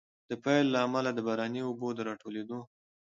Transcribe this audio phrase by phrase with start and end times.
[0.29, 2.59] د پيل له امله، د باراني اوبو د راټولېدو